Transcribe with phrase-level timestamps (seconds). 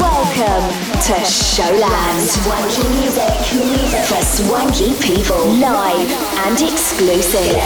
[0.00, 0.70] Welcome
[1.02, 2.20] to Showland.
[2.20, 3.34] Swanky music
[4.06, 5.44] for swanky people.
[5.46, 6.10] Live
[6.46, 7.60] and exclusive.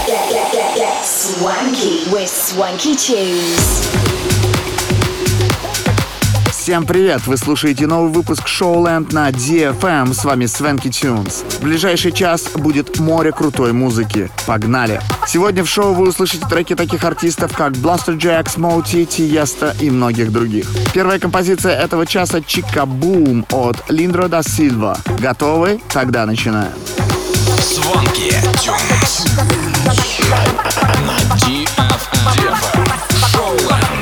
[1.04, 4.41] Swanky with swanky tunes.
[6.62, 7.26] Всем привет!
[7.26, 10.14] Вы слушаете новый выпуск Showland на DFM.
[10.14, 11.42] С вами Свенки Тюнс.
[11.58, 14.30] В ближайший час будет море крутой музыки.
[14.46, 15.00] Погнали!
[15.26, 20.30] Сегодня в шоу вы услышите треки таких артистов, как Blaster Jacks, Moti, Tiesto и многих
[20.30, 20.68] других.
[20.94, 24.98] Первая композиция этого часа Чика Бум от Линдро да Сильва.
[25.18, 25.80] Готовы?
[25.92, 26.70] Тогда начинаем.
[27.58, 29.26] Звонки Тюнс.
[29.84, 32.06] На DFM.
[33.32, 34.01] Шоуленд.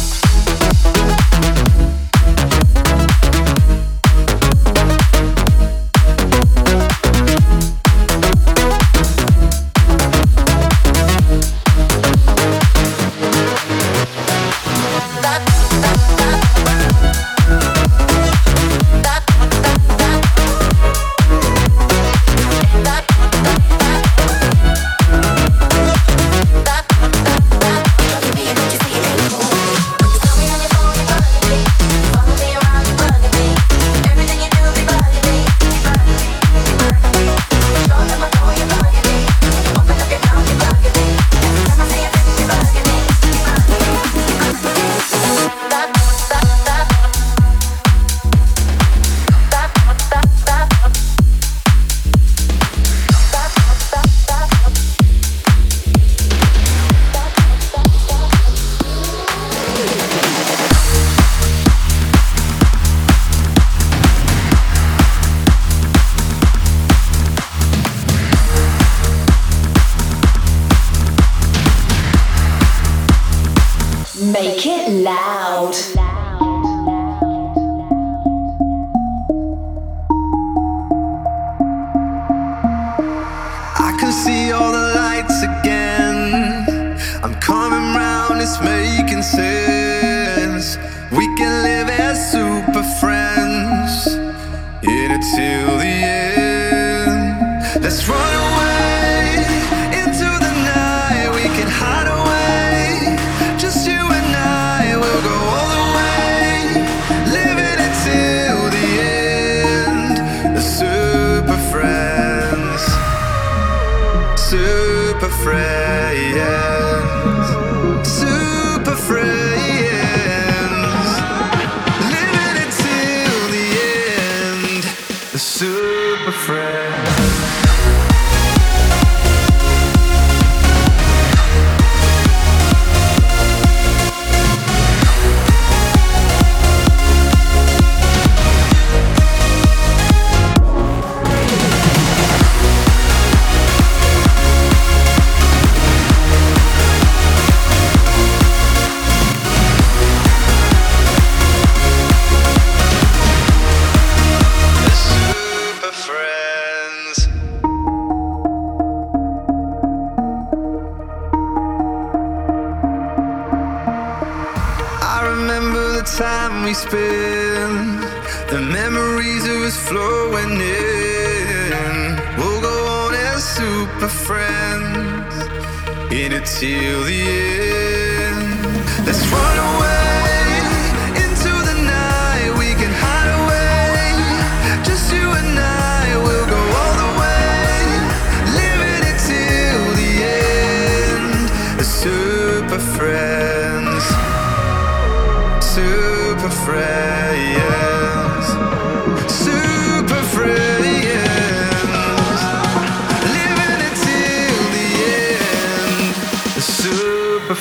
[91.11, 96.20] We can live as super friends in it till the end.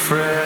[0.01, 0.40] friend.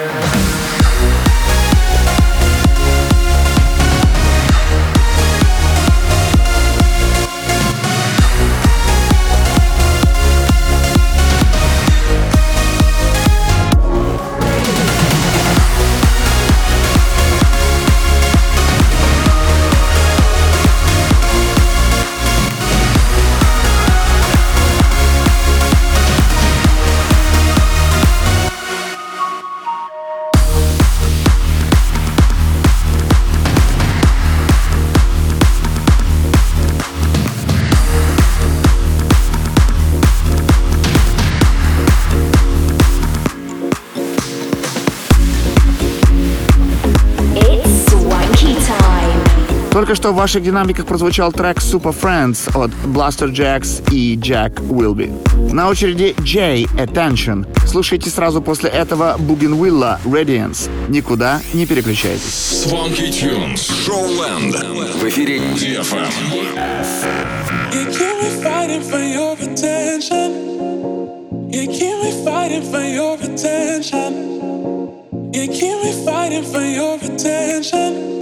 [49.95, 55.13] Только что в ваших динамиках прозвучал трек Super Friends от Blaster Jacks и Jack Wilby.
[55.53, 57.47] На очереди Jay Attention.
[57.65, 60.69] Слушайте сразу после этого Bougainvillea Radiance.
[60.89, 62.67] Никуда не переключайтесь.
[62.67, 63.71] Swanky Tunes.
[63.87, 64.99] Showland.
[64.99, 66.11] В эфире DFM.
[67.71, 70.33] You keep me fighting for your attention.
[71.53, 74.13] You keep me fighting for your attention.
[75.33, 78.14] You keep me fighting for your attention.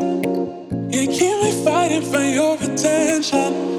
[0.92, 3.72] You keep me fighting for your attention.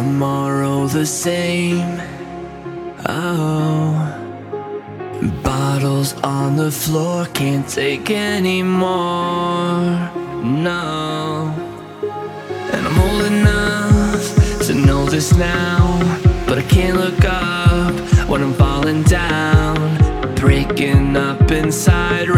[0.00, 2.00] Tomorrow the same.
[3.06, 3.92] Oh,
[5.44, 9.84] bottles on the floor, can't take anymore.
[10.42, 11.52] No,
[12.72, 14.24] and I'm old enough
[14.68, 15.82] to know this now,
[16.46, 17.92] but I can't look up
[18.26, 19.76] when I'm falling down,
[20.34, 22.30] breaking up inside,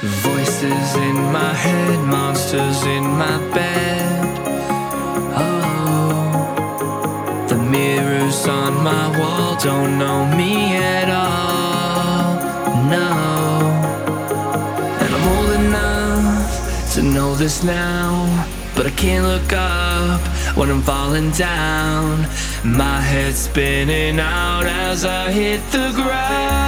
[0.00, 4.38] Voices in my head, monsters in my bed.
[5.34, 6.54] Oh,
[7.48, 12.36] the mirrors on my wall don't know me at all.
[12.88, 13.10] No,
[15.00, 18.46] and I'm old enough to know this now.
[18.76, 20.20] But I can't look up
[20.56, 22.20] when I'm falling down.
[22.64, 26.67] My head's spinning out as I hit the ground.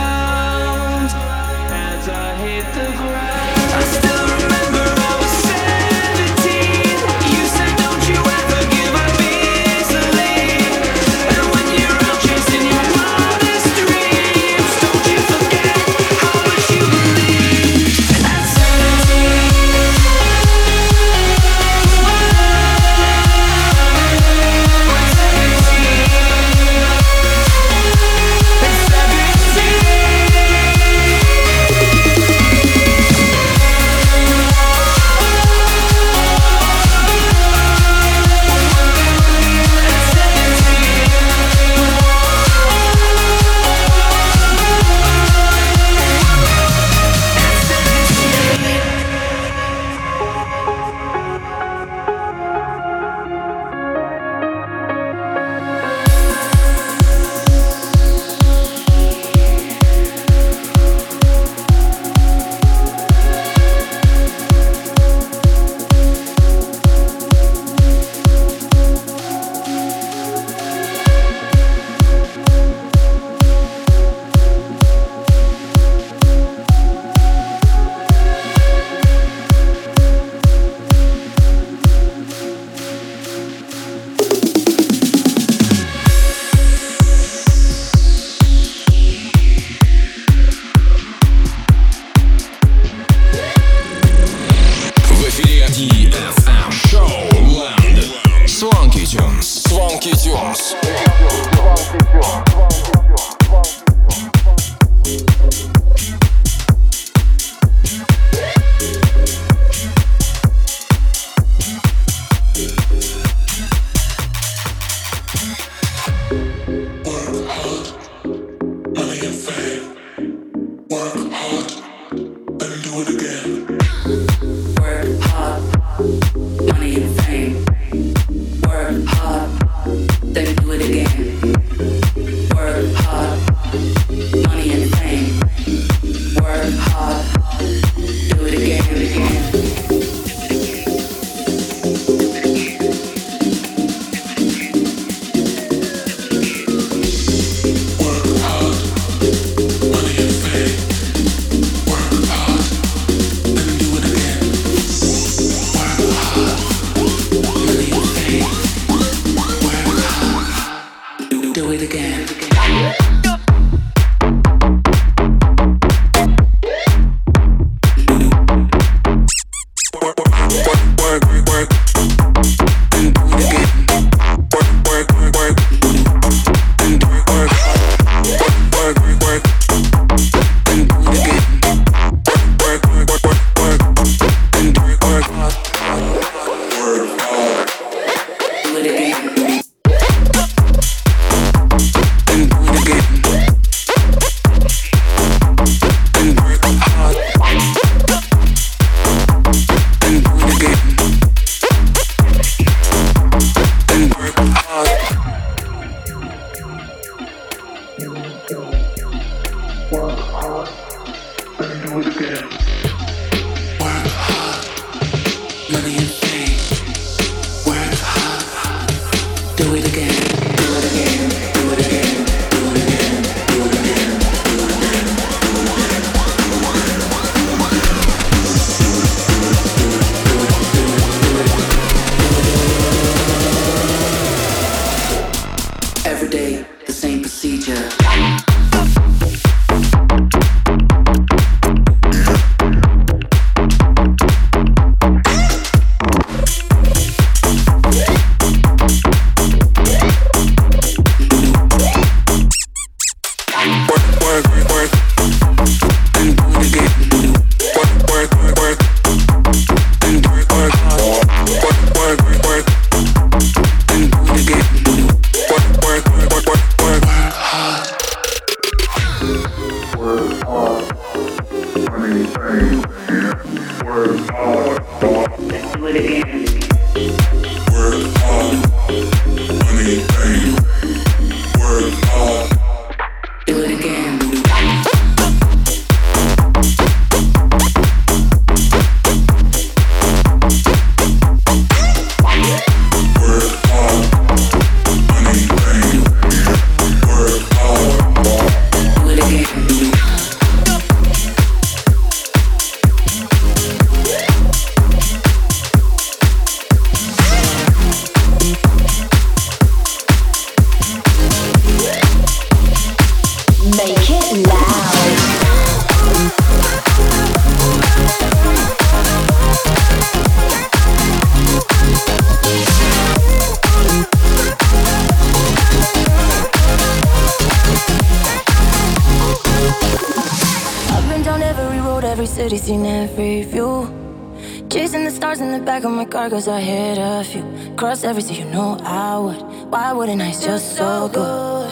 [336.29, 337.45] Cause I hit a few.
[337.77, 339.41] Cross every sea, you know I would.
[339.71, 340.29] Why wouldn't I?
[340.29, 341.71] It's just so good.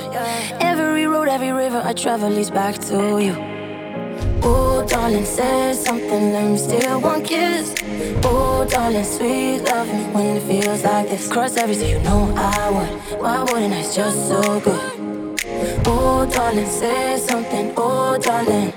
[0.61, 3.35] Every road, every river I travel leads back to you.
[4.43, 7.75] Oh, darling, say something, let me steal one kiss.
[8.25, 11.31] Oh, darling, sweet loving when it feels like this.
[11.31, 13.21] Cross every sea, you know I would.
[13.21, 13.81] Why wouldn't I?
[13.81, 15.41] It's just so good.
[15.87, 17.75] Oh, darling, say something.
[17.77, 18.73] Oh, darling.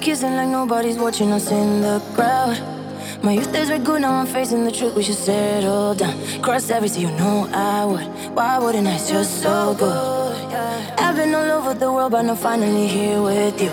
[0.00, 2.56] Nobody's watching us in the crowd.
[3.22, 4.94] My youth days were good, now I'm facing the truth.
[4.94, 6.14] We should settle down.
[6.40, 8.06] Cross every sea, you know I would.
[8.34, 8.94] Why wouldn't I?
[8.94, 10.54] It's just so good.
[10.98, 13.70] I've been all over the world, but I'm finally here with you.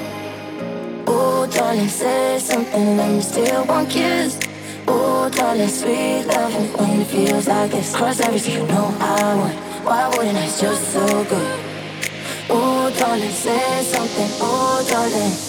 [1.07, 4.39] Oh, darling, say something, let me steal one kiss.
[4.87, 7.95] Oh, darling, sweet loving when it feels like this.
[7.95, 9.85] Cross every sea, you know I would.
[9.85, 10.43] Why wouldn't I?
[10.43, 11.59] It's just so good.
[12.49, 14.29] Oh, darling, say something.
[14.41, 15.48] Oh, darling.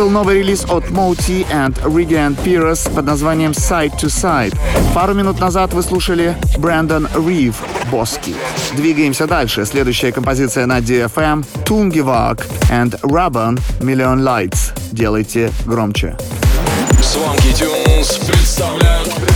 [0.00, 4.56] был новый релиз от Moti and Regan Pierce под названием Side to Side.
[4.94, 7.56] Пару минут назад вы слушали Брэндон Рив
[7.90, 8.34] Боски.
[8.74, 9.66] Двигаемся дальше.
[9.66, 14.72] Следующая композиция на DFM Tungivak and Raban Million Lights.
[14.90, 16.16] Делайте громче.
[17.02, 19.29] Swanky Tunes представляют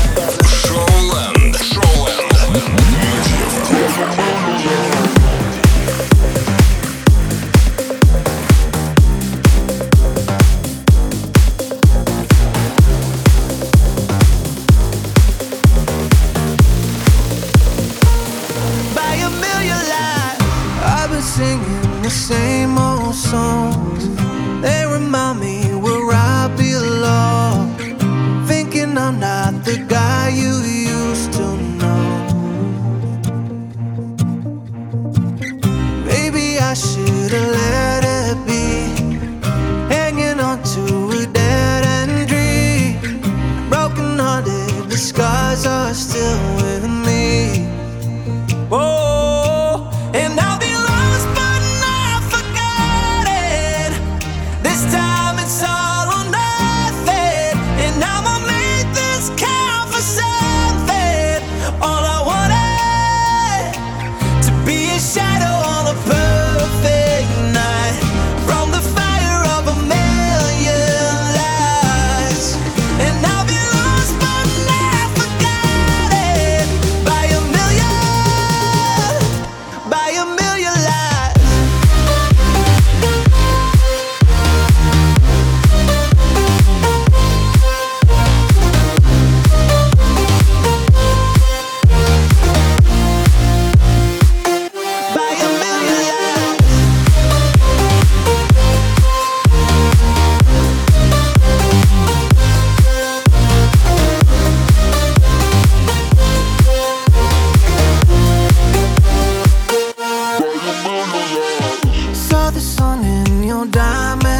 [113.95, 114.34] Amén.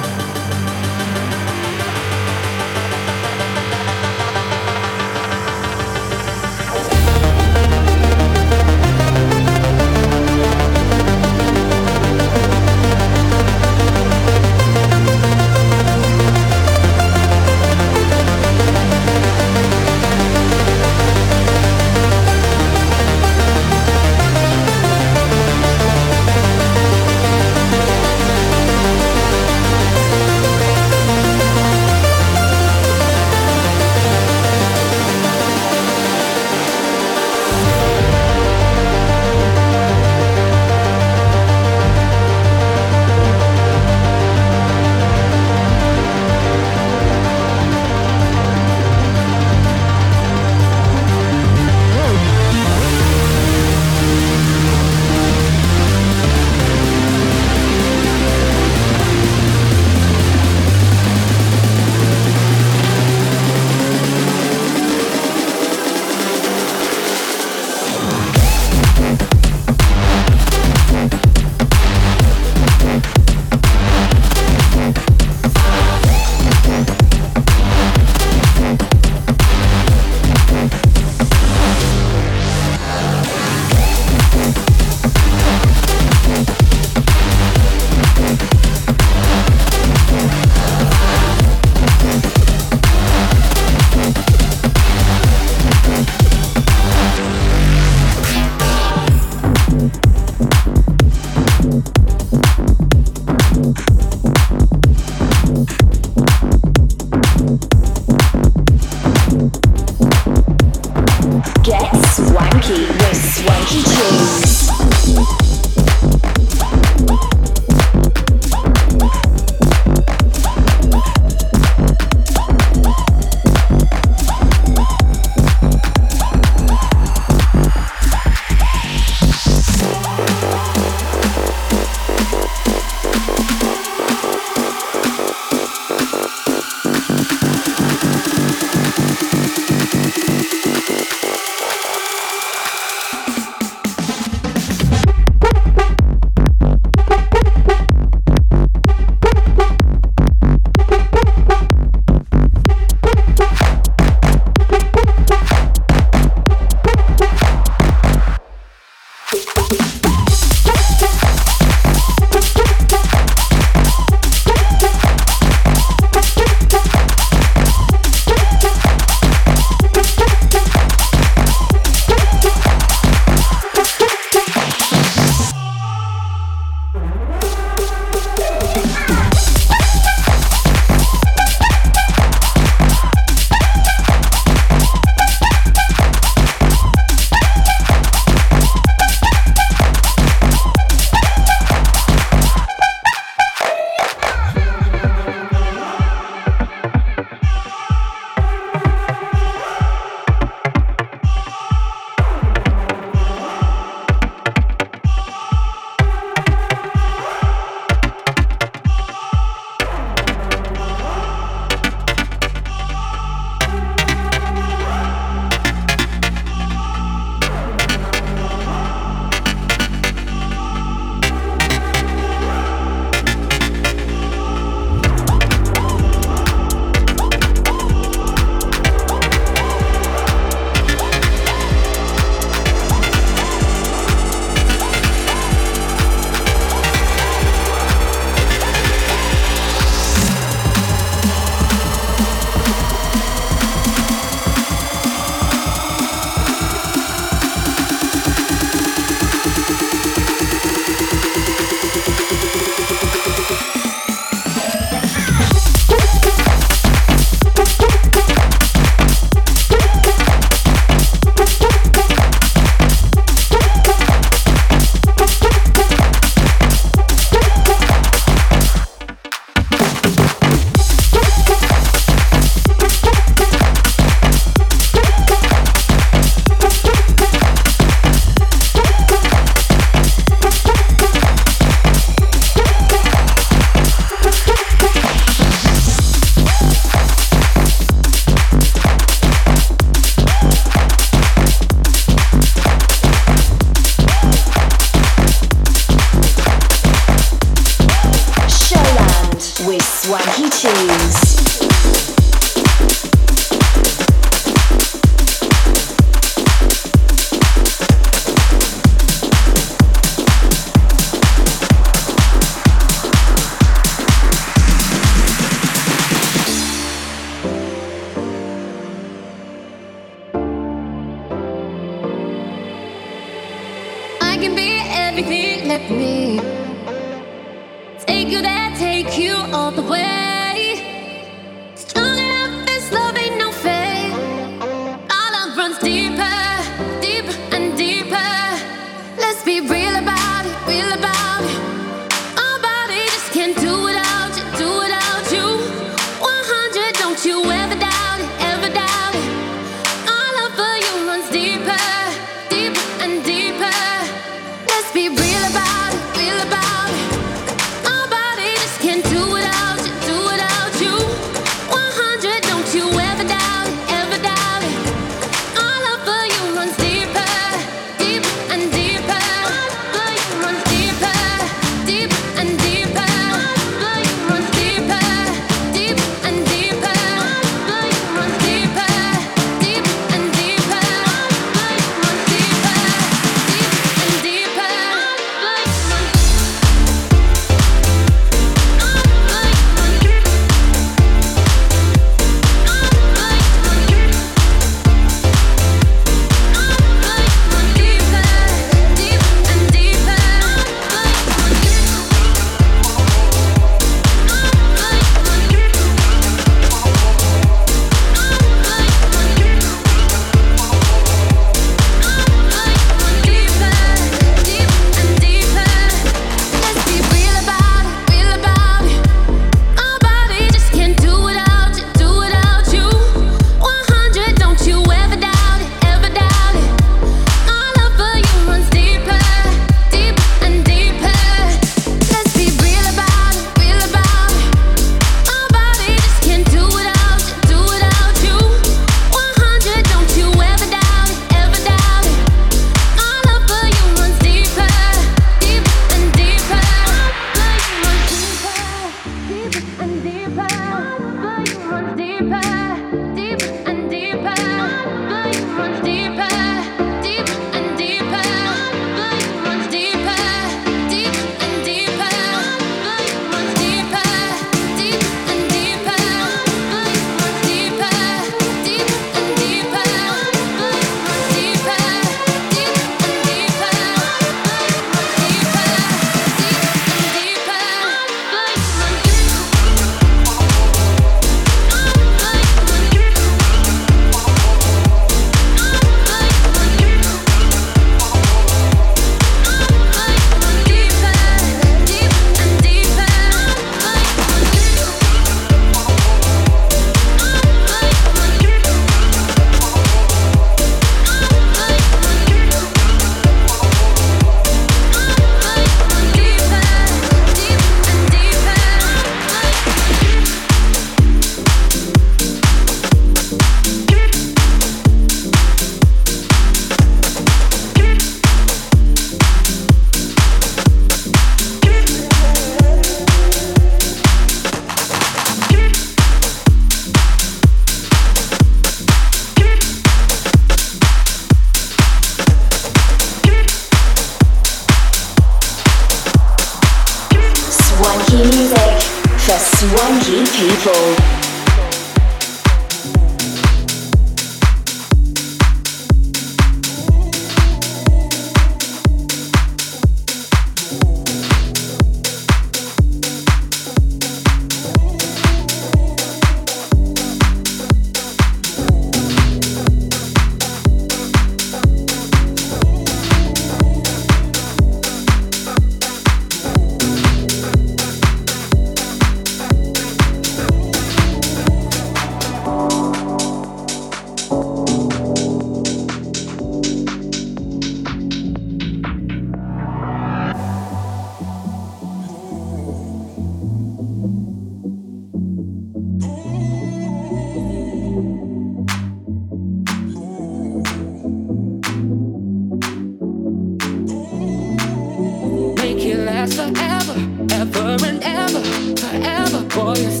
[599.76, 600.00] It's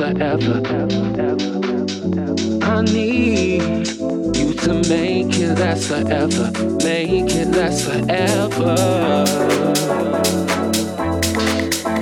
[0.00, 0.62] forever.
[2.62, 3.86] I need
[4.34, 6.50] you to make it last forever.
[6.82, 8.76] Make it last forever.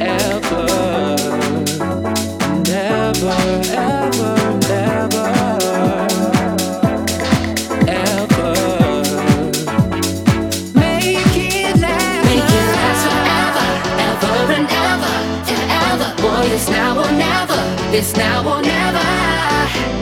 [0.00, 0.66] Ever.
[2.68, 3.36] Never,
[3.74, 3.97] ever,
[17.90, 19.08] It's now or never.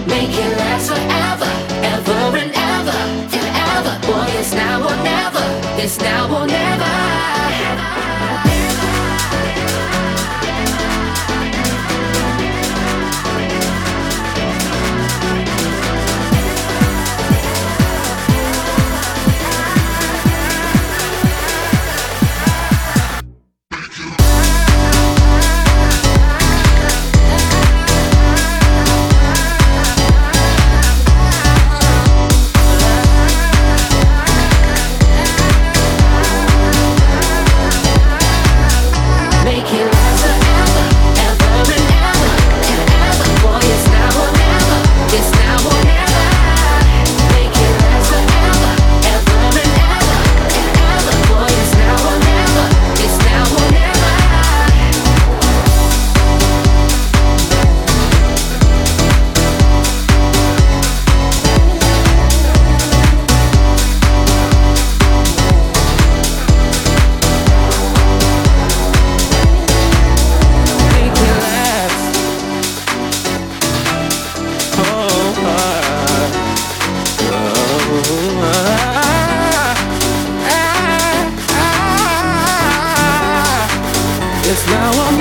[0.08, 1.50] Make it last forever,
[1.94, 2.98] ever and ever,
[3.38, 4.06] and ever.
[4.06, 5.44] Boy, it's now or never.
[5.80, 7.95] It's now or never.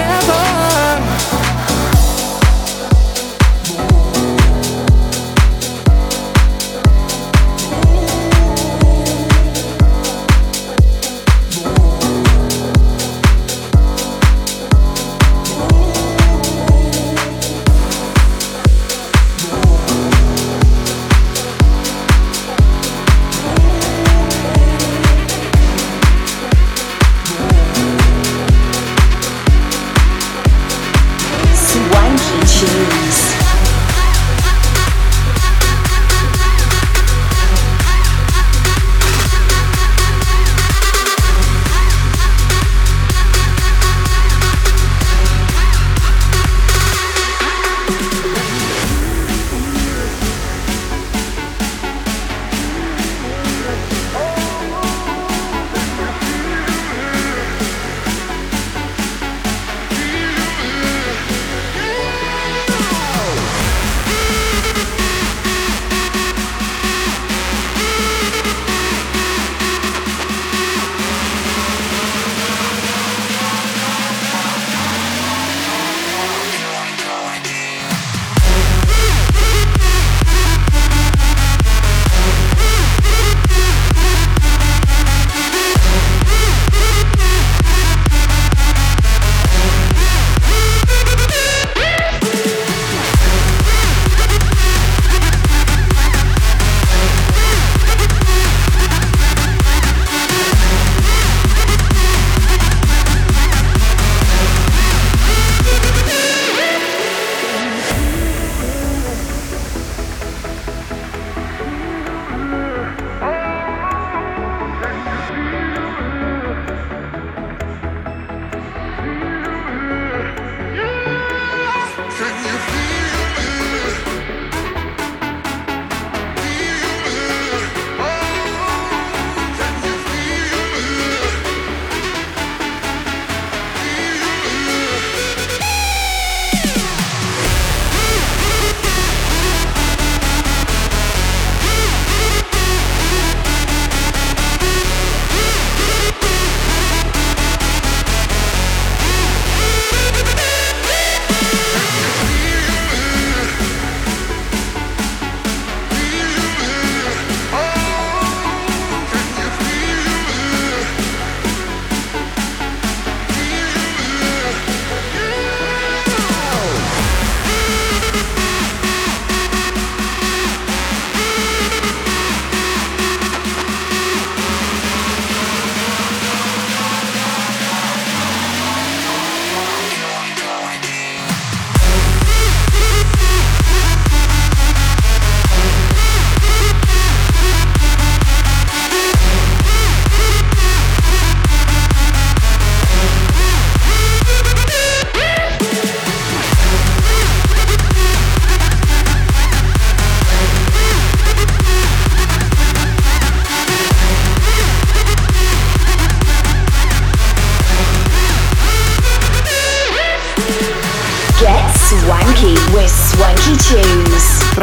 [0.06, 1.35] together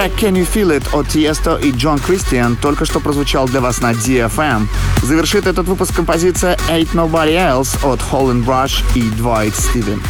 [0.02, 3.80] Трек Can You Feel It от Tiesto и Джон Кристиан только что прозвучал для вас
[3.80, 4.66] на DFM.
[5.00, 10.02] Завершит этот выпуск композиция Ain't Nobody Else от Holland Brush и Dwight Steven.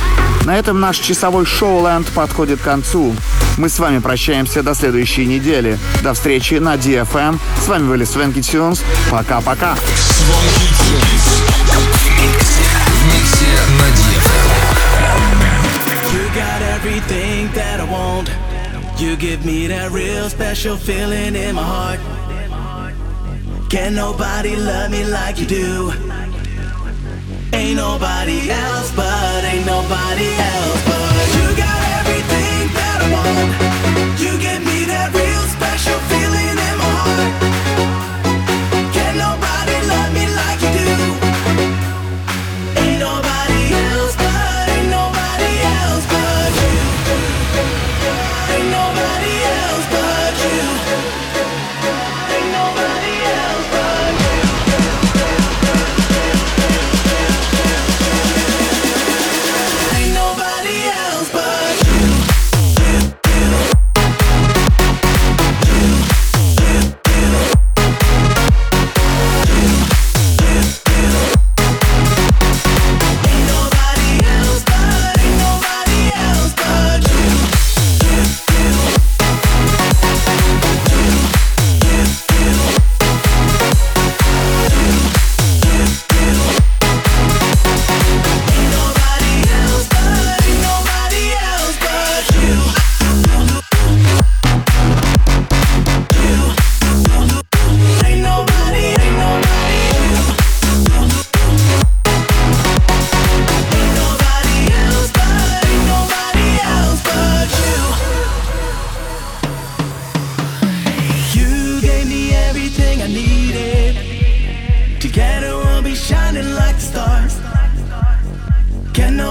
[0.47, 3.15] На этом наш часовой шоу-ленд подходит к концу.
[3.59, 5.79] Мы с вами прощаемся до следующей недели.
[6.03, 7.39] До встречи на DFM.
[7.63, 8.83] С вами были Свенки Тюнс.
[9.11, 9.77] Пока-пока.
[16.15, 18.31] You got everything that I want.
[19.03, 21.99] You give me that real special feeling in my heart.
[23.69, 25.91] Can nobody love me like you do?
[27.53, 34.21] Ain't nobody else, but ain't nobody else, but you got everything that I want.
[34.23, 36.52] You give me that real special feeling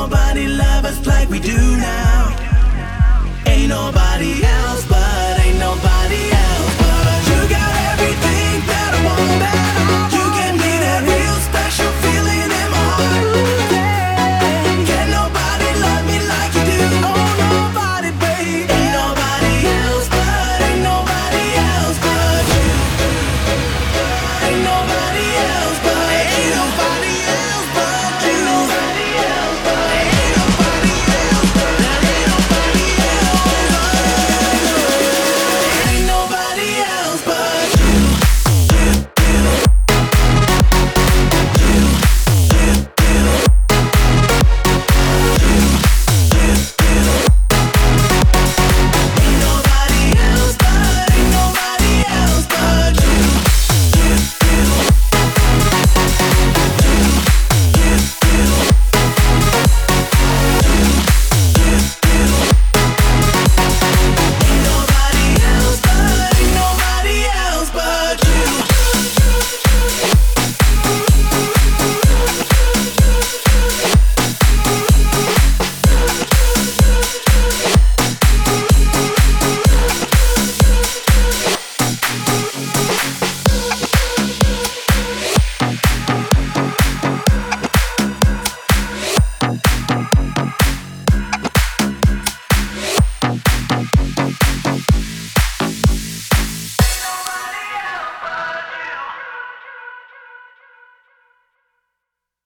[0.01, 2.35] nobody love us like we do now?
[3.45, 5.00] Ain't nobody else but,